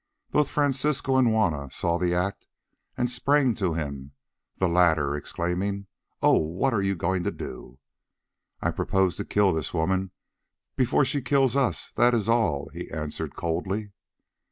Both 0.31 0.49
Francisco 0.49 1.15
and 1.17 1.27
Juanna 1.27 1.69
saw 1.71 1.99
the 1.99 2.11
act 2.15 2.47
and 2.97 3.07
sprang 3.07 3.53
to 3.53 3.75
him, 3.75 4.13
the 4.57 4.67
latter 4.67 5.15
exclaiming, 5.15 5.85
"Oh! 6.23 6.37
what 6.39 6.73
are 6.73 6.81
you 6.81 6.95
going 6.95 7.21
to 7.23 7.31
do?" 7.31 7.77
"I 8.63 8.71
propose 8.71 9.15
to 9.17 9.25
kill 9.25 9.53
this 9.53 9.75
woman 9.75 10.09
before 10.75 11.05
she 11.05 11.21
kills 11.21 11.55
us, 11.55 11.91
that 11.97 12.15
is 12.15 12.27
all," 12.27 12.67
he 12.73 12.89
answered 12.89 13.35
coldly. 13.35 13.91